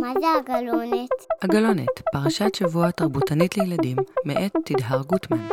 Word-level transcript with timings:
מה 0.00 0.12
זה 0.20 0.26
הגלונת? 0.38 1.08
הגלונת, 1.42 2.02
פרשת 2.12 2.54
שבוע 2.54 2.90
תרבותנית 2.90 3.56
לילדים, 3.56 3.96
מאת 4.24 4.56
תדהר 4.64 5.02
גוטמן. 5.02 5.48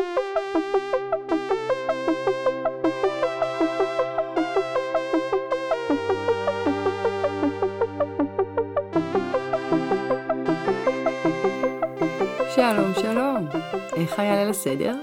שלום, 12.55 12.93
שלום. 12.95 13.47
איך 13.95 14.19
היה 14.19 14.35
ליל 14.35 14.49
הסדר? 14.49 14.95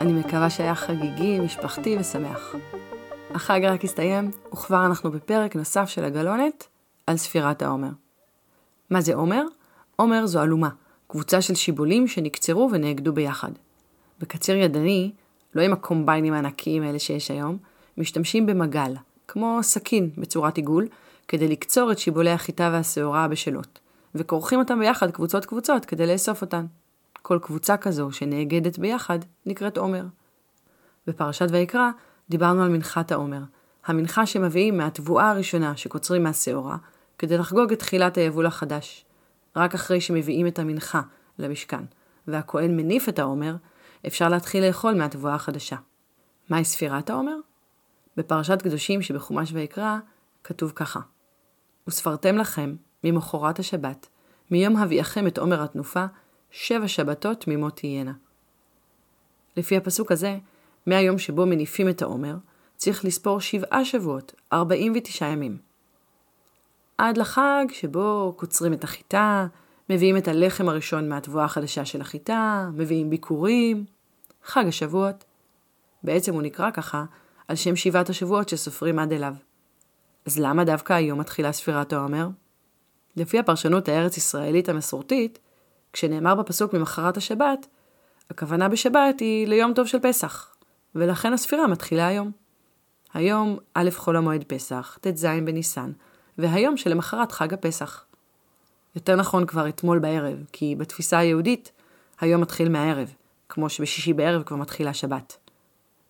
אני 0.00 0.12
מקווה 0.12 0.50
שהיה 0.50 0.74
חגיגי, 0.74 1.40
משפחתי 1.40 1.96
ושמח. 2.00 2.54
החג 3.34 3.60
רק 3.64 3.84
הסתיים, 3.84 4.30
וכבר 4.52 4.86
אנחנו 4.86 5.10
בפרק 5.10 5.56
נוסף 5.56 5.88
של 5.88 6.04
הגלונת 6.04 6.66
על 7.06 7.16
ספירת 7.16 7.62
העומר. 7.62 8.07
מה 8.90 9.00
זה 9.00 9.14
עומר? 9.14 9.42
עומר 9.96 10.26
זו 10.26 10.42
אלומה, 10.42 10.68
קבוצה 11.08 11.42
של 11.42 11.54
שיבולים 11.54 12.08
שנקצרו 12.08 12.68
ונאגדו 12.72 13.12
ביחד. 13.12 13.50
בקציר 14.20 14.56
ידני, 14.56 15.12
לא 15.54 15.62
עם 15.62 15.72
הקומביינים 15.72 16.34
הענקיים 16.34 16.82
האלה 16.82 16.98
שיש 16.98 17.30
היום, 17.30 17.58
משתמשים 17.98 18.46
במגל, 18.46 18.94
כמו 19.28 19.58
סכין 19.62 20.10
בצורת 20.18 20.56
עיגול, 20.56 20.88
כדי 21.28 21.48
לקצור 21.48 21.92
את 21.92 21.98
שיבולי 21.98 22.30
החיטה 22.30 22.70
והשעורה 22.72 23.28
בשלות, 23.28 23.78
וכורכים 24.14 24.58
אותם 24.58 24.78
ביחד 24.78 25.10
קבוצות 25.10 25.44
קבוצות 25.44 25.84
כדי 25.84 26.06
לאסוף 26.06 26.42
אותן. 26.42 26.66
כל 27.22 27.38
קבוצה 27.42 27.76
כזו 27.76 28.12
שנאגדת 28.12 28.78
ביחד 28.78 29.18
נקראת 29.46 29.78
עומר. 29.78 30.04
בפרשת 31.06 31.46
ויקרא 31.50 31.90
דיברנו 32.30 32.62
על 32.62 32.68
מנחת 32.68 33.12
העומר, 33.12 33.40
המנחה 33.86 34.26
שמביאים 34.26 34.76
מהתבואה 34.76 35.30
הראשונה 35.30 35.76
שקוצרים 35.76 36.22
מהשעורה, 36.22 36.76
כדי 37.18 37.38
לחגוג 37.38 37.72
את 37.72 37.78
תחילת 37.78 38.16
היבול 38.16 38.46
החדש. 38.46 39.04
רק 39.56 39.74
אחרי 39.74 40.00
שמביאים 40.00 40.46
את 40.46 40.58
המנחה 40.58 41.02
למשכן, 41.38 41.84
והכהן 42.26 42.76
מניף 42.76 43.08
את 43.08 43.18
העומר, 43.18 43.56
אפשר 44.06 44.28
להתחיל 44.28 44.66
לאכול 44.66 44.94
מהתבואה 44.94 45.34
החדשה. 45.34 45.76
מהי 46.48 46.64
ספירת 46.64 47.10
העומר? 47.10 47.36
בפרשת 48.16 48.62
קדושים 48.62 49.02
שבחומש 49.02 49.52
ויקרא, 49.52 49.98
כתוב 50.44 50.72
ככה: 50.74 51.00
וספרתם 51.88 52.36
לכם, 52.36 52.76
ממחרת 53.04 53.58
השבת, 53.58 54.06
מיום 54.50 54.76
הביאכם 54.76 55.26
את 55.26 55.38
עומר 55.38 55.62
התנופה, 55.62 56.04
שבע 56.50 56.88
שבתות 56.88 57.40
תמימות 57.40 57.76
תהיינה. 57.76 58.12
לפי 59.56 59.76
הפסוק 59.76 60.12
הזה, 60.12 60.38
מהיום 60.86 61.18
שבו 61.18 61.46
מניפים 61.46 61.88
את 61.88 62.02
העומר, 62.02 62.36
צריך 62.76 63.04
לספור 63.04 63.40
שבעה 63.40 63.84
שבועות, 63.84 64.34
49 64.52 65.26
ימים. 65.26 65.67
עד 66.98 67.16
לחג 67.16 67.66
שבו 67.72 68.34
קוצרים 68.36 68.72
את 68.72 68.84
החיטה, 68.84 69.46
מביאים 69.90 70.16
את 70.16 70.28
הלחם 70.28 70.68
הראשון 70.68 71.08
מהתבואה 71.08 71.44
החדשה 71.44 71.84
של 71.84 72.00
החיטה, 72.00 72.68
מביאים 72.74 73.10
ביקורים. 73.10 73.84
חג 74.44 74.64
השבועות. 74.68 75.24
בעצם 76.02 76.34
הוא 76.34 76.42
נקרא 76.42 76.70
ככה 76.70 77.04
על 77.48 77.56
שם 77.56 77.76
שבעת 77.76 78.08
השבועות 78.08 78.48
שסופרים 78.48 78.98
עד 78.98 79.12
אליו. 79.12 79.34
אז 80.26 80.38
למה 80.38 80.64
דווקא 80.64 80.92
היום 80.92 81.20
מתחילה 81.20 81.52
ספירת 81.52 81.92
העומר? 81.92 82.28
לפי 83.16 83.38
הפרשנות 83.38 83.88
הארץ-ישראלית 83.88 84.68
המסורתית, 84.68 85.38
כשנאמר 85.92 86.34
בפסוק 86.34 86.74
ממחרת 86.74 87.16
השבת, 87.16 87.66
הכוונה 88.30 88.68
בשבת 88.68 89.20
היא 89.20 89.46
ליום 89.46 89.74
טוב 89.74 89.86
של 89.86 89.98
פסח, 90.02 90.54
ולכן 90.94 91.32
הספירה 91.32 91.66
מתחילה 91.66 92.06
היום. 92.06 92.30
היום 93.14 93.58
א' 93.74 93.90
חול 93.96 94.16
המועד 94.16 94.44
פסח, 94.44 94.98
ט"ז 95.00 95.26
בניסן, 95.44 95.92
והיום 96.38 96.76
שלמחרת 96.76 97.32
חג 97.32 97.54
הפסח. 97.54 98.04
יותר 98.94 99.16
נכון 99.16 99.46
כבר 99.46 99.68
אתמול 99.68 99.98
בערב, 99.98 100.44
כי 100.52 100.74
בתפיסה 100.78 101.18
היהודית, 101.18 101.72
היום 102.20 102.40
מתחיל 102.40 102.68
מהערב, 102.68 103.12
כמו 103.48 103.68
שבשישי 103.68 104.12
בערב 104.12 104.42
כבר 104.42 104.56
מתחילה 104.56 104.94
שבת. 104.94 105.36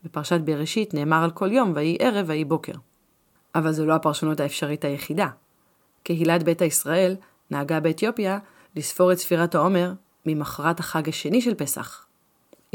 בפרשת 0.05 0.41
בראשית 0.41 0.95
נאמר 0.95 1.25
על 1.25 1.31
כל 1.31 1.53
יום, 1.53 1.73
ויהי 1.75 1.97
ערב 2.01 2.25
ויהי 2.29 2.45
בוקר. 2.45 2.73
אבל 3.55 3.73
זו 3.73 3.87
לא 3.87 3.95
הפרשנות 3.95 4.41
האפשרית 4.41 4.85
היחידה. 4.85 5.29
קהילת 6.03 6.43
ביתא 6.43 6.65
ישראל 6.65 7.17
נהגה 7.51 7.81
באתיופיה 7.81 8.39
לספור 8.77 9.13
את 9.13 9.19
ספירת 9.19 9.55
העומר 9.55 9.93
ממחרת 10.27 10.81
החג 10.81 11.09
השני 11.09 11.43
של 11.43 11.55
פסח. 11.55 12.07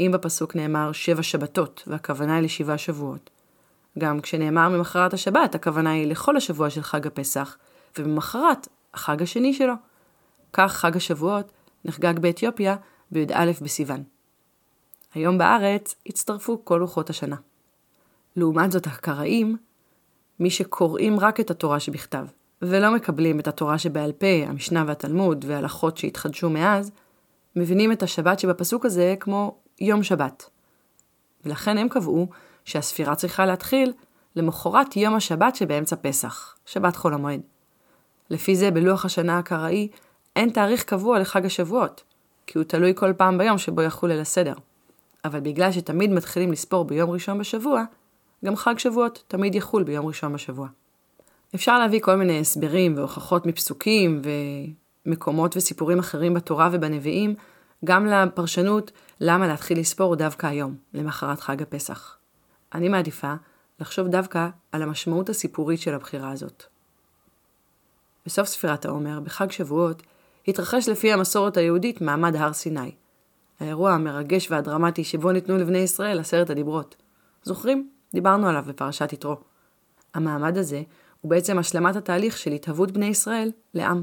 אם 0.00 0.10
בפסוק 0.14 0.56
נאמר 0.56 0.92
שבע 0.92 1.22
שבתות, 1.22 1.82
והכוונה 1.86 2.34
היא 2.34 2.44
לשבעה 2.44 2.78
שבועות, 2.78 3.30
גם 3.98 4.20
כשנאמר 4.20 4.68
ממחרת 4.68 5.14
השבת, 5.14 5.54
הכוונה 5.54 5.90
היא 5.90 6.06
לכל 6.06 6.36
השבוע 6.36 6.70
של 6.70 6.82
חג 6.82 7.06
הפסח, 7.06 7.56
וממחרת 7.98 8.68
החג 8.94 9.22
השני 9.22 9.54
שלו. 9.54 9.74
כך 10.52 10.72
חג 10.72 10.96
השבועות 10.96 11.52
נחגג 11.84 12.18
באתיופיה 12.18 12.76
בי"א 13.10 13.50
בסיוון. 13.62 14.02
היום 15.14 15.38
בארץ 15.38 15.94
הצטרפו 16.06 16.64
כל 16.64 16.76
לוחות 16.80 17.10
השנה. 17.10 17.36
לעומת 18.36 18.72
זאת, 18.72 18.86
הקראים, 18.86 19.56
מי 20.40 20.50
שקוראים 20.50 21.20
רק 21.20 21.40
את 21.40 21.50
התורה 21.50 21.80
שבכתב, 21.80 22.26
ולא 22.62 22.94
מקבלים 22.94 23.40
את 23.40 23.48
התורה 23.48 23.78
שבעל 23.78 24.12
פה, 24.12 24.26
המשנה 24.46 24.84
והתלמוד 24.86 25.44
והלכות 25.48 25.96
שהתחדשו 25.96 26.50
מאז, 26.50 26.90
מבינים 27.56 27.92
את 27.92 28.02
השבת 28.02 28.38
שבפסוק 28.38 28.86
הזה 28.86 29.14
כמו 29.20 29.58
יום 29.80 30.02
שבת. 30.02 30.50
ולכן 31.44 31.78
הם 31.78 31.88
קבעו 31.88 32.28
שהספירה 32.64 33.14
צריכה 33.14 33.46
להתחיל 33.46 33.92
למחרת 34.36 34.96
יום 34.96 35.14
השבת 35.14 35.56
שבאמצע 35.56 35.96
פסח, 35.96 36.56
שבת 36.66 36.96
חול 36.96 37.14
המועד. 37.14 37.40
לפי 38.30 38.56
זה, 38.56 38.70
בלוח 38.70 39.04
השנה 39.04 39.38
הקראי, 39.38 39.88
אין 40.36 40.50
תאריך 40.50 40.82
קבוע 40.82 41.18
לחג 41.18 41.46
השבועות, 41.46 42.02
כי 42.46 42.58
הוא 42.58 42.64
תלוי 42.64 42.92
כל 42.96 43.12
פעם 43.16 43.38
ביום 43.38 43.58
שבו 43.58 43.82
יחול 43.82 44.10
ליל 44.10 44.20
הסדר. 44.20 44.54
אבל 45.24 45.40
בגלל 45.40 45.72
שתמיד 45.72 46.10
מתחילים 46.10 46.52
לספור 46.52 46.84
ביום 46.84 47.10
ראשון 47.10 47.38
בשבוע, 47.38 47.84
גם 48.44 48.56
חג 48.56 48.78
שבועות 48.78 49.24
תמיד 49.28 49.54
יחול 49.54 49.82
ביום 49.82 50.06
ראשון 50.06 50.32
בשבוע. 50.32 50.68
אפשר 51.54 51.78
להביא 51.78 52.00
כל 52.00 52.16
מיני 52.16 52.40
הסברים 52.40 52.96
והוכחות 52.96 53.46
מפסוקים 53.46 54.22
ומקומות 55.06 55.56
וסיפורים 55.56 55.98
אחרים 55.98 56.34
בתורה 56.34 56.68
ובנביאים, 56.72 57.34
גם 57.84 58.06
לפרשנות 58.06 58.90
למה 59.20 59.46
להתחיל 59.46 59.80
לספור 59.80 60.16
דווקא 60.16 60.46
היום, 60.46 60.74
למחרת 60.94 61.40
חג 61.40 61.62
הפסח. 61.62 62.16
אני 62.74 62.88
מעדיפה 62.88 63.34
לחשוב 63.80 64.08
דווקא 64.08 64.48
על 64.72 64.82
המשמעות 64.82 65.28
הסיפורית 65.28 65.80
של 65.80 65.94
הבחירה 65.94 66.30
הזאת. 66.30 66.64
בסוף 68.26 68.48
ספירת 68.48 68.84
העומר, 68.84 69.20
בחג 69.20 69.50
שבועות, 69.50 70.02
התרחש 70.48 70.88
לפי 70.88 71.12
המסורת 71.12 71.56
היהודית 71.56 72.00
מעמד 72.00 72.36
הר 72.36 72.52
סיני. 72.52 72.94
האירוע 73.60 73.92
המרגש 73.92 74.50
והדרמטי 74.50 75.04
שבו 75.04 75.32
ניתנו 75.32 75.58
לבני 75.58 75.78
ישראל 75.78 76.18
עשרת 76.18 76.50
הדיברות. 76.50 76.96
זוכרים? 77.42 77.90
דיברנו 78.14 78.48
עליו 78.48 78.64
בפרשת 78.66 79.12
יתרו. 79.12 79.36
המעמד 80.14 80.58
הזה 80.58 80.82
הוא 81.20 81.30
בעצם 81.30 81.58
השלמת 81.58 81.96
התהליך 81.96 82.38
של 82.38 82.52
התהוות 82.52 82.90
בני 82.90 83.06
ישראל 83.06 83.52
לעם. 83.74 84.02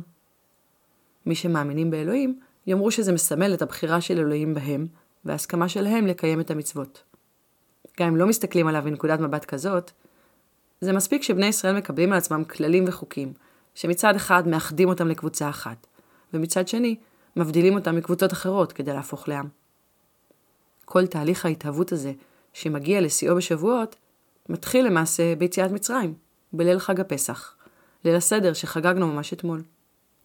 מי 1.25 1.35
שמאמינים 1.35 1.91
באלוהים, 1.91 2.39
יאמרו 2.67 2.91
שזה 2.91 3.11
מסמל 3.11 3.53
את 3.53 3.61
הבחירה 3.61 4.01
של 4.01 4.19
אלוהים 4.19 4.53
בהם, 4.53 4.87
וההסכמה 5.25 5.69
שלהם 5.69 6.07
לקיים 6.07 6.39
את 6.39 6.51
המצוות. 6.51 7.03
גם 7.99 8.07
אם 8.07 8.17
לא 8.17 8.27
מסתכלים 8.27 8.67
עליו 8.67 8.83
מנקודת 8.85 9.19
מבט 9.19 9.45
כזאת, 9.45 9.91
זה 10.81 10.93
מספיק 10.93 11.23
שבני 11.23 11.45
ישראל 11.45 11.77
מקבלים 11.77 12.11
על 12.11 12.17
עצמם 12.17 12.43
כללים 12.43 12.85
וחוקים, 12.87 13.33
שמצד 13.75 14.15
אחד 14.15 14.47
מאחדים 14.47 14.89
אותם 14.89 15.07
לקבוצה 15.07 15.49
אחת, 15.49 15.87
ומצד 16.33 16.67
שני, 16.67 16.95
מבדילים 17.35 17.75
אותם 17.75 17.95
מקבוצות 17.95 18.33
אחרות 18.33 18.71
כדי 18.71 18.93
להפוך 18.93 19.27
לעם. 19.27 19.47
כל 20.85 21.07
תהליך 21.07 21.45
ההתהוות 21.45 21.91
הזה, 21.91 22.11
שמגיע 22.53 23.01
לשיאו 23.01 23.35
בשבועות, 23.35 23.95
מתחיל 24.49 24.85
למעשה 24.85 25.35
ביציאת 25.35 25.71
מצרים, 25.71 26.13
בליל 26.53 26.79
חג 26.79 26.99
הפסח, 26.99 27.55
ליל 28.05 28.15
הסדר 28.15 28.53
שחגגנו 28.53 29.07
ממש 29.07 29.33
אתמול. 29.33 29.63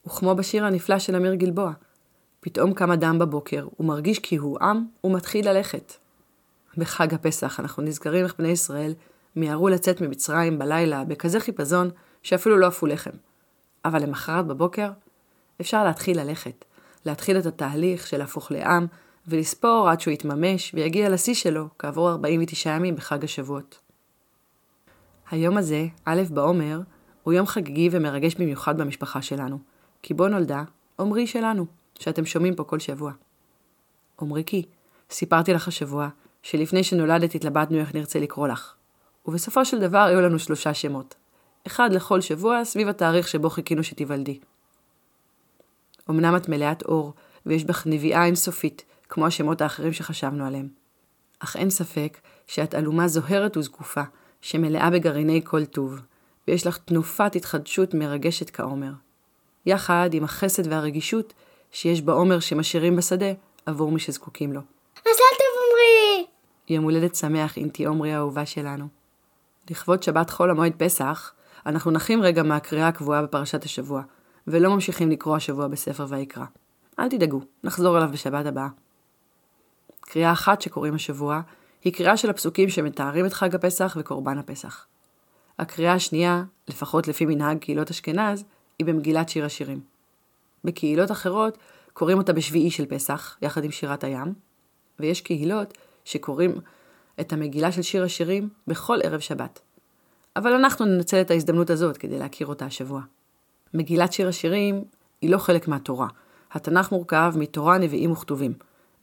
וכמו 0.07 0.35
בשיר 0.35 0.65
הנפלא 0.65 0.99
של 0.99 1.17
אמיר 1.17 1.35
גלבוע, 1.35 1.73
פתאום 2.41 2.75
קם 2.75 2.91
אדם 2.91 3.19
בבוקר, 3.19 3.67
הוא 3.77 3.87
מרגיש 3.87 4.19
כי 4.19 4.37
הוא 4.37 4.59
עם, 4.61 4.85
ומתחיל 5.05 5.49
ללכת. 5.49 5.93
בחג 6.77 7.15
הפסח 7.15 7.61
אנחנו 7.61 7.83
נזכרים 7.83 8.25
איך 8.25 8.35
בני 8.39 8.49
ישראל 8.49 8.95
מיהרו 9.37 9.69
לצאת 9.69 10.01
ממצרים 10.01 10.59
בלילה 10.59 11.05
בכזה 11.05 11.41
חיפזון 11.41 11.91
שאפילו 12.23 12.59
לא 12.59 12.67
עפו 12.67 12.87
לחם. 12.87 13.11
אבל 13.85 14.03
למחרת 14.03 14.47
בבוקר 14.47 14.91
אפשר 15.61 15.85
להתחיל 15.85 16.21
ללכת, 16.21 16.65
להתחיל 17.07 17.39
את 17.39 17.47
התהליך 17.47 18.07
של 18.07 18.19
להפוך 18.19 18.53
לעם 18.53 18.87
ולספור 19.29 19.89
עד 19.89 20.01
שהוא 20.01 20.13
יתממש 20.13 20.75
ויגיע 20.75 21.09
לשיא 21.09 21.35
שלו 21.35 21.69
כעבור 21.79 22.11
49 22.11 22.71
ימים 22.71 22.97
בחג 22.97 23.25
השבועות. 23.25 23.79
היום 25.31 25.57
הזה, 25.57 25.87
א' 26.05 26.23
בעומר, 26.31 26.81
הוא 27.23 27.33
יום 27.33 27.47
חגיגי 27.47 27.89
ומרגש 27.93 28.35
במיוחד 28.35 28.79
במשפחה 28.79 29.23
שלנו, 29.23 29.59
כי 30.03 30.15
בו 30.15 30.29
נולדה 30.29 30.63
עמרי 30.99 31.27
שלנו, 31.27 31.67
שאתם 31.99 32.27
שומעים 32.27 32.55
פה 32.55 32.65
כל 32.65 32.79
שבוע. 32.79 33.13
עמרי 34.21 34.43
כי, 34.47 34.63
סיפרתי 35.11 35.53
לך 35.53 35.69
השבוע 35.69 36.09
שלפני 36.47 36.85
שנולדת 36.85 37.35
התלבטנו 37.35 37.79
איך 37.79 37.95
נרצה 37.95 38.19
לקרוא 38.19 38.49
לך. 38.49 38.75
ובסופו 39.27 39.65
של 39.65 39.81
דבר 39.81 39.99
היו 39.99 40.21
לנו 40.21 40.39
שלושה 40.39 40.75
שמות. 40.75 41.15
אחד 41.67 41.93
לכל 41.93 42.21
שבוע 42.21 42.65
סביב 42.65 42.89
התאריך 42.89 43.29
שבו 43.29 43.51
חיכינו 43.51 43.85
שתיוולדי. 43.85 44.39
אמנם 46.11 46.37
את 46.37 46.49
מלאת 46.49 46.83
אור, 46.83 47.15
ויש 47.47 47.65
בך 47.65 47.87
נביאה 47.87 48.25
אינסופית, 48.25 48.85
כמו 49.09 49.27
השמות 49.27 49.61
האחרים 49.61 49.93
שחשבנו 49.93 50.47
עליהם. 50.47 50.69
אך 51.39 51.57
אין 51.57 51.71
ספק 51.71 52.19
שאת 52.47 52.75
אלומה 52.75 53.09
זוהרת 53.09 53.57
וזקופה, 53.57 54.03
שמלאה 54.41 54.91
בגרעיני 54.91 55.41
כל 55.45 55.65
טוב, 55.65 56.01
ויש 56.49 56.67
לך 56.67 56.79
תנופת 56.79 57.37
התחדשות 57.37 57.95
מרגשת 57.95 58.51
כעומר. 58.51 58.93
יחד 59.67 60.11
עם 60.13 60.25
החסד 60.25 60.73
והרגישות 60.73 61.33
שיש 61.73 62.03
בעומר 62.03 62.41
שמשאירים 62.41 62.97
בשדה 62.97 63.33
עבור 63.67 63.93
מי 63.93 64.01
שזקוקים 64.01 64.53
לו. 64.53 64.61
יום 66.69 66.85
הולדת 66.85 67.15
שמח, 67.15 67.57
אינתי 67.57 67.85
עומרי 67.85 68.13
האהובה 68.13 68.47
שלנו. 68.47 68.89
לכבוד 69.71 70.03
שבת 70.03 70.31
חול 70.31 70.51
המועד 70.51 70.73
פסח, 70.79 71.33
אנחנו 71.67 71.91
נחים 71.91 72.23
רגע 72.23 72.43
מהקריאה 72.43 72.89
הקבועה 72.89 73.23
בפרשת 73.23 73.65
השבוע, 73.65 74.03
ולא 74.47 74.71
ממשיכים 74.71 75.11
לקרוא 75.11 75.37
השבוע 75.37 75.69
בספר 75.69 76.07
ויקרא. 76.09 76.45
אל 76.99 77.09
תדאגו, 77.09 77.41
נחזור 77.65 77.99
אליו 77.99 78.09
בשבת 78.13 78.47
הבאה. 78.47 78.69
קריאה 80.01 80.33
אחת 80.33 80.63
שקוראים 80.63 80.95
השבוע, 80.95 81.41
היא 81.85 81.93
קריאה 81.93 82.17
של 82.17 82.31
הפסוקים 82.31 82.69
שמתארים 82.69 83.27
את 83.27 83.33
חג 83.33 83.55
הפסח 83.55 83.97
וקורבן 84.01 84.39
הפסח. 84.39 84.87
הקריאה 85.59 85.93
השנייה, 85.93 86.45
לפחות 86.69 87.09
לפי 87.09 87.27
מנהג 87.27 87.59
קהילות 87.59 87.91
אשכנז, 87.91 88.45
היא 88.79 88.87
במגילת 88.87 89.29
שיר 89.29 89.45
השירים. 89.45 89.81
בקהילות 90.65 91.11
אחרות 91.11 91.59
קוראים 91.93 92.19
אותה 92.19 92.33
בשביעי 92.33 92.71
של 92.71 92.87
פסח, 92.87 93.37
יחד 93.43 93.65
עם 93.65 93.71
שירת 93.71 94.05
הים, 94.05 94.35
ויש 95.01 95.21
קהילות 95.21 95.79
שקוראים 96.07 96.55
את 97.21 97.33
המגילה 97.33 97.73
של 97.73 97.83
שיר 97.83 98.05
השירים 98.05 98.49
בכל 98.67 98.99
ערב 99.03 99.21
שבת. 99.21 99.61
אבל 100.37 100.53
אנחנו 100.53 100.85
ננצל 100.85 101.21
את 101.21 101.31
ההזדמנות 101.31 101.71
הזאת 101.71 101.97
כדי 101.97 102.19
להכיר 102.19 102.47
אותה 102.47 102.65
השבוע. 102.65 103.01
מגילת 103.75 104.13
שיר 104.13 104.29
השירים 104.29 104.85
היא 105.21 105.31
לא 105.31 105.39
חלק 105.39 105.69
מהתורה. 105.69 106.09
התנ"ך 106.53 106.93
מורכב 106.93 107.35
מתורה, 107.37 107.79
נביאים 107.79 108.13
וכתובים, 108.13 108.53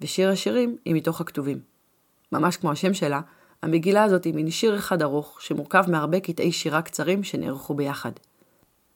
ושיר 0.02 0.30
השירים 0.30 0.78
היא 0.86 0.96
מתוך 0.96 1.22
הכתובים. 1.22 1.60
ממש 2.32 2.58
כמו 2.58 2.72
השם 2.72 2.94
שלה, 2.94 3.22
המגילה 3.62 4.04
הזאת 4.04 4.24
היא 4.24 4.34
מין 4.34 4.52
שיר 4.52 4.76
אחד 4.76 5.02
ארוך, 5.02 5.42
שמורכב 5.42 5.84
מהרבה 5.88 6.20
קטעי 6.20 6.52
שירה 6.52 6.82
קצרים 6.82 7.24
שנערכו 7.24 7.74
ביחד. 7.74 8.12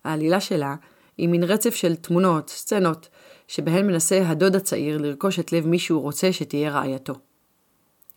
העלילה 0.04 0.39
שלה 0.39 0.75
היא 1.18 1.30
מין 1.30 1.44
רצף 1.44 1.75
של 1.75 1.95
תמונות, 1.95 2.50
סצנות, 2.50 3.09
שבהן 3.48 3.88
מנסה 3.88 4.30
הדוד 4.30 4.56
הצעיר 4.56 4.98
לרכוש 4.98 5.39
את 5.39 5.54
לב 5.54 5.68
מי 5.68 5.80
שהוא 5.80 6.01
רוצה 6.01 6.33
שתהיה 6.33 6.71
רעייתו. 6.71 7.13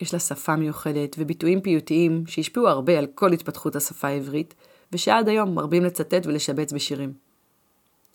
יש 0.01 0.13
לה 0.13 0.21
שפה 0.21 0.57
מיוחדת 0.57 1.17
וביטויים 1.19 1.61
פיוטיים 1.61 2.27
שהשפיעו 2.27 2.69
הרבה 2.69 2.99
על 2.99 3.07
כל 3.15 3.33
התפתחות 3.33 3.77
השפה 3.77 4.09
העברית, 4.09 4.55
ושעד 4.93 5.29
היום 5.29 5.55
מרבים 5.55 5.85
לצטט 5.85 6.27
ולשבץ 6.27 6.73
בשירים. 6.73 7.13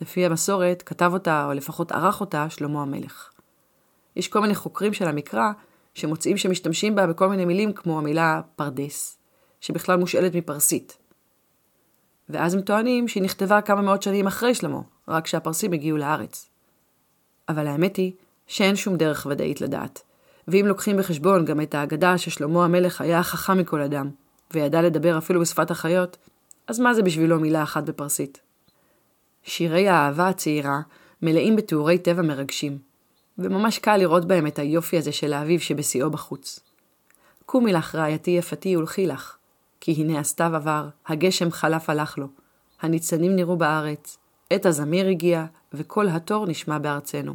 לפי 0.01 0.25
המסורת, 0.25 0.81
כתב 0.81 1.09
אותה, 1.13 1.45
או 1.45 1.53
לפחות 1.53 1.91
ערך 1.91 2.21
אותה, 2.21 2.49
שלמה 2.49 2.81
המלך. 2.81 3.29
יש 4.15 4.27
כל 4.27 4.39
מיני 4.39 4.55
חוקרים 4.55 4.93
של 4.93 5.07
המקרא 5.07 5.51
שמוצאים 5.93 6.37
שמשתמשים 6.37 6.95
בה 6.95 7.07
בכל 7.07 7.29
מיני 7.29 7.45
מילים 7.45 7.73
כמו 7.73 7.97
המילה 7.97 8.41
פרדס, 8.55 9.17
שבכלל 9.61 9.95
מושאלת 9.95 10.35
מפרסית. 10.35 10.97
ואז 12.29 12.53
הם 12.53 12.61
טוענים 12.61 13.07
שהיא 13.07 13.23
נכתבה 13.23 13.61
כמה 13.61 13.81
מאות 13.81 14.01
שנים 14.01 14.27
אחרי 14.27 14.55
שלמה, 14.55 14.81
רק 15.07 15.27
שהפרסים 15.27 15.73
הגיעו 15.73 15.97
לארץ. 15.97 16.49
אבל 17.49 17.67
האמת 17.67 17.95
היא 17.95 18.11
שאין 18.47 18.75
שום 18.75 18.95
דרך 18.97 19.27
ודאית 19.29 19.61
לדעת. 19.61 20.01
ואם 20.47 20.65
לוקחים 20.68 20.97
בחשבון 20.97 21.45
גם 21.45 21.62
את 21.62 21.75
האגדה 21.75 22.18
ששלמה 22.18 22.65
המלך 22.65 23.01
היה 23.01 23.19
החכם 23.19 23.57
מכל 23.57 23.81
אדם, 23.81 24.09
וידע 24.53 24.81
לדבר 24.81 25.18
אפילו 25.18 25.42
בשפת 25.42 25.71
החיות, 25.71 26.18
אז 26.68 26.80
מה 26.80 26.94
זה 26.94 27.03
בשבילו 27.03 27.39
מילה 27.39 27.63
אחת 27.63 27.83
בפרסית? 27.83 28.42
שירי 29.44 29.88
האהבה 29.88 30.27
הצעירה 30.27 30.81
מלאים 31.21 31.56
בתיאורי 31.56 31.97
טבע 31.97 32.21
מרגשים, 32.21 32.77
וממש 33.38 33.80
קל 33.80 33.97
לראות 33.97 34.25
בהם 34.25 34.47
את 34.47 34.59
היופי 34.59 34.97
הזה 34.97 35.12
של 35.12 35.33
האביב 35.33 35.59
שבשיאו 35.59 36.12
בחוץ. 36.12 36.59
קומי 37.45 37.74
לך 37.74 37.95
רעייתי 37.95 38.31
יפתי 38.31 38.77
ולכי 38.77 39.07
לך, 39.07 39.38
כי 39.80 39.91
הנה 39.91 40.19
הסתיו 40.19 40.56
עבר, 40.56 40.88
הגשם 41.07 41.51
חלף 41.51 41.89
הלך 41.89 42.18
לו, 42.18 42.27
הניצנים 42.81 43.36
נראו 43.36 43.57
בארץ, 43.57 44.18
עת 44.50 44.65
הזמיר 44.65 45.07
הגיע, 45.07 45.45
וכל 45.74 46.07
התור 46.07 46.45
נשמע 46.48 46.77
בארצנו. 46.77 47.33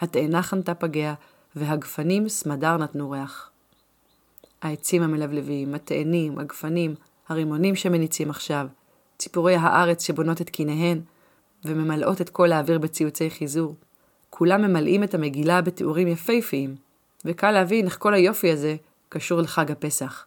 התאנה 0.00 0.42
חנתה 0.42 0.74
פגיה, 0.74 1.14
והגפנים 1.56 2.28
סמדר 2.28 2.76
נתנו 2.76 3.10
ריח. 3.10 3.50
העצים 4.62 5.02
המלבלבים, 5.02 5.74
התאנים, 5.74 6.38
הגפנים, 6.38 6.94
הרימונים 7.28 7.76
שמניצים 7.76 8.30
עכשיו, 8.30 8.66
ציפורי 9.18 9.54
הארץ 9.54 10.06
שבונות 10.06 10.40
את 10.40 10.50
קיניהן, 10.50 11.00
וממלאות 11.64 12.20
את 12.20 12.30
כל 12.30 12.52
האוויר 12.52 12.78
בציוצי 12.78 13.30
חיזור. 13.30 13.74
כולם 14.30 14.62
ממלאים 14.62 15.04
את 15.04 15.14
המגילה 15.14 15.60
בתיאורים 15.62 16.08
יפהפיים, 16.08 16.76
וקל 17.24 17.50
להבין 17.50 17.86
איך 17.86 17.98
כל 17.98 18.14
היופי 18.14 18.50
הזה 18.52 18.76
קשור 19.08 19.40
לחג 19.40 19.70
הפסח. 19.70 20.26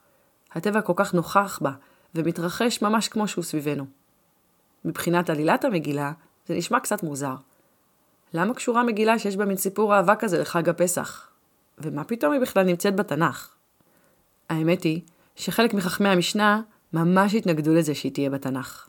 הטבע 0.54 0.82
כל 0.82 0.94
כך 0.96 1.14
נוכח 1.14 1.60
בה, 1.62 1.72
ומתרחש 2.16 2.82
ממש 2.82 3.08
כמו 3.08 3.28
שהוא 3.28 3.44
סביבנו. 3.44 3.86
מבחינת 4.86 5.30
עלילת 5.30 5.66
המגילה, 5.66 6.12
זה 6.48 6.56
נשמע 6.56 6.80
קצת 6.80 7.04
מוזר. 7.04 7.36
למה 8.38 8.54
קשורה 8.54 8.84
מגילה 8.84 9.20
שיש 9.20 9.36
בה 9.38 9.46
מין 9.46 9.58
סיפור 9.58 9.96
אהבה 9.96 10.16
כזה 10.16 10.42
לחג 10.42 10.70
הפסח? 10.70 11.30
ומה 11.78 12.04
פתאום 12.04 12.34
היא 12.34 12.42
בכלל 12.42 12.64
נמצאת 12.64 12.96
בתנ"ך? 12.96 13.50
האמת 14.50 14.84
היא 14.84 15.02
שחלק 15.36 15.74
מחכמי 15.74 16.10
המשנה 16.10 16.62
ממש 16.94 17.36
התנגדו 17.36 17.74
לזה 17.74 17.96
שהיא 17.96 18.12
תהיה 18.12 18.30
בתנ"ך. 18.30 18.88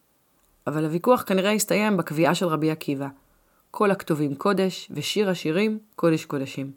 אבל 0.66 0.84
הוויכוח 0.84 1.22
כנראה 1.26 1.52
הסתיים 1.52 1.96
בקביעה 1.96 2.34
של 2.34 2.46
רבי 2.46 2.70
עקיבא. 2.70 3.08
כל 3.70 3.90
הכתובים 3.90 4.34
קודש, 4.34 4.88
ושיר 4.90 5.30
השירים 5.30 5.78
קודש 5.96 6.24
קודשים. 6.24 6.72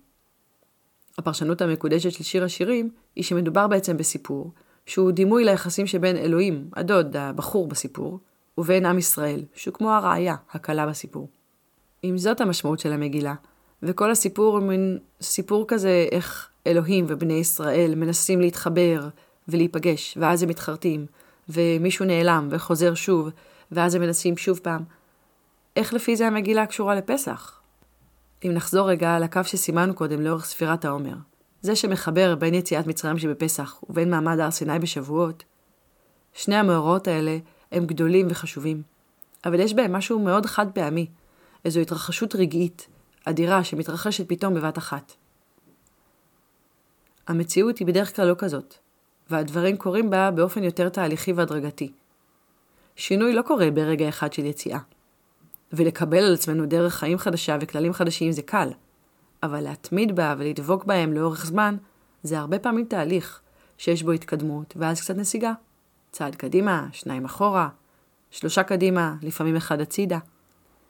הפרשנות 1.18 1.62
המקודשת 1.62 2.12
של 2.12 2.23
שיר 2.23 2.44
השירים 2.44 2.89
היא 3.15 3.23
שמדובר 3.23 3.68
בעצם 3.68 3.97
בסיפור, 3.97 4.51
שהוא 4.85 5.12
דימוי 5.12 5.45
ליחסים 5.45 5.88
שבין 5.88 6.18
אלוהים, 6.18 6.69
הדוד, 6.75 7.18
הבחור 7.18 7.68
בסיפור, 7.68 8.19
ובין 8.57 8.85
עם 8.85 8.97
ישראל, 8.97 9.45
שהוא 9.56 9.73
כמו 9.73 9.91
הראיה, 9.91 10.35
הכלה 10.51 10.88
בסיפור. 10.88 11.29
אם 12.03 12.18
זאת 12.18 12.42
המשמעות 12.42 12.80
של 12.80 12.94
המגילה, 12.94 13.33
וכל 13.83 14.12
הסיפור 14.12 14.57
הוא 14.57 14.68
מין 14.68 15.00
סיפור 15.21 15.65
כזה 15.68 16.07
איך 16.12 16.50
אלוהים 16.68 17.06
ובני 17.07 17.33
ישראל 17.33 17.95
מנסים 17.95 18.42
להתחבר 18.42 19.07
ולהיפגש, 19.48 20.18
ואז 20.21 20.44
הם 20.44 20.50
מתחרטים, 20.50 21.06
ומישהו 21.50 22.06
נעלם 22.06 22.48
וחוזר 22.51 22.94
שוב, 22.94 23.30
ואז 23.71 23.95
הם 23.95 24.01
מנסים 24.01 24.38
שוב 24.38 24.59
פעם. 24.63 24.83
איך 25.75 25.94
לפי 25.94 26.15
זה 26.15 26.27
המגילה 26.27 26.65
קשורה 26.65 26.95
לפסח? 26.95 27.59
אם 28.45 28.51
נחזור 28.54 28.90
רגע 28.90 29.19
לקו 29.19 29.44
שסימנו 29.44 29.94
קודם 29.94 30.21
לאורך 30.21 30.45
ספירת 30.45 30.85
העומר, 30.85 31.16
זה 31.61 31.75
שמחבר 31.75 32.35
בין 32.35 32.54
יציאת 32.54 32.87
מצרים 32.87 33.18
שבפסח 33.18 33.83
ובין 33.90 34.09
מעמד 34.09 34.40
הר 34.40 34.52
סיני 34.52 34.80
בשבועות, 34.80 35.44
שני 36.33 36.56
המאורעות 36.56 37.07
האלה 37.07 37.37
הם 37.71 37.85
גדולים 37.85 38.28
וחשובים, 38.30 38.81
אבל 39.45 39.59
יש 39.59 39.73
בהם 39.73 39.92
משהו 39.92 40.19
מאוד 40.19 40.45
חד 40.45 40.66
פעמי, 40.73 41.07
איזו 41.65 41.80
התרחשות 41.80 42.35
רגעית, 42.35 42.87
אדירה, 43.25 43.63
שמתרחשת 43.63 44.30
פתאום 44.30 44.53
בבת 44.53 44.77
אחת. 44.77 45.13
המציאות 47.27 47.77
היא 47.77 47.87
בדרך 47.87 48.15
כלל 48.15 48.27
לא 48.27 48.35
כזאת, 48.37 48.75
והדברים 49.30 49.77
קורים 49.77 50.09
בה 50.09 50.31
באופן 50.31 50.63
יותר 50.63 50.89
תהליכי 50.89 51.33
והדרגתי. 51.33 51.91
שינוי 52.95 53.33
לא 53.33 53.41
קורה 53.41 53.71
ברגע 53.71 54.09
אחד 54.09 54.33
של 54.33 54.45
יציאה. 54.45 54.80
ולקבל 55.73 56.18
על 56.18 56.33
עצמנו 56.33 56.65
דרך 56.65 56.94
חיים 56.94 57.18
חדשה 57.18 57.57
וכללים 57.61 57.94
חדשים 57.94 58.31
זה 58.31 58.41
קל, 58.41 58.69
אבל 59.44 59.61
להתמיד 59.61 60.15
בה 60.15 60.35
ולדבוק 60.37 60.85
בהם 60.85 61.13
לאורך 61.13 61.45
זמן, 61.45 61.77
זה 62.23 62.39
הרבה 62.39 62.59
פעמים 62.59 62.85
תהליך 62.85 63.41
שיש 63.77 64.03
בו 64.03 64.11
התקדמות, 64.11 64.73
ואז 64.77 65.01
קצת 65.01 65.15
נסיגה. 65.15 65.53
צעד 66.11 66.35
קדימה, 66.35 66.87
שניים 66.91 67.25
אחורה, 67.25 67.69
שלושה 68.31 68.63
קדימה, 68.63 69.15
לפעמים 69.21 69.56
אחד 69.56 69.81
הצידה. 69.81 70.19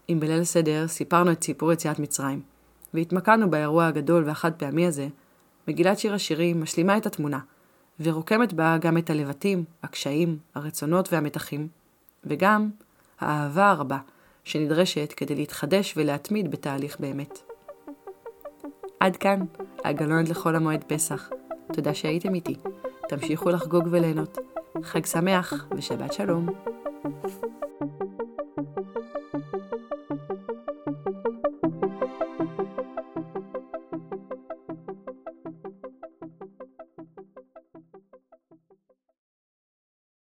אם 0.10 0.20
בליל 0.20 0.42
הסדר 0.42 0.88
סיפרנו 0.88 1.32
את 1.32 1.44
סיפור 1.44 1.74
יציאת 1.74 2.00
מצרים, 2.00 2.42
והתמקדנו 2.94 3.50
באירוע 3.50 3.86
הגדול 3.86 4.24
והחד 4.26 4.52
פעמי 4.54 4.88
הזה, 4.88 5.08
מגילת 5.68 6.00
שיר 6.00 6.14
השירים 6.14 6.62
משלימה 6.62 6.98
את 6.98 7.06
התמונה, 7.06 7.40
ורוקמת 8.00 8.54
בה 8.54 8.78
גם 8.82 8.98
את 8.98 9.10
הלבטים, 9.10 9.64
הקשיים, 9.84 10.38
הרצונות 10.56 11.14
והמתחים, 11.14 11.68
וגם 12.24 12.70
האהבה 13.20 13.70
הרבה 13.70 13.98
שנדרשת 14.44 15.14
כדי 15.18 15.36
להתחדש 15.36 15.94
ולהתמיד 15.98 16.52
בתהליך 16.52 17.00
באמת. 17.00 17.40
עד 19.00 19.18
כאן, 19.18 19.40
הגלונת 19.84 20.30
לחול 20.30 20.56
המועד 20.56 20.84
פסח. 20.88 21.30
תודה 21.74 21.94
שהייתם 21.94 22.34
איתי. 22.34 22.56
תמשיכו 23.10 23.50
לחגוג 23.50 23.88
וליהנות. 23.92 24.38
חג 24.84 25.06
שמח 25.06 25.66
ושבת 25.78 26.14
שלום. 26.14 26.48
thank 27.04 27.44
you 27.44 27.61